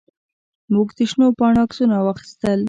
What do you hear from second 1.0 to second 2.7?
شنو پاڼو عکسونه واخیستل.